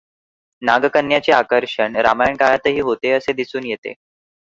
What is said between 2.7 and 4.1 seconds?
होते असे दिसून येते.